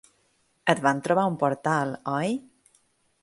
Et 0.73 0.81
van 0.85 1.03
trobar 1.07 1.25
a 1.29 1.31
un 1.33 1.37
portal, 1.43 1.93
oi? 2.15 2.35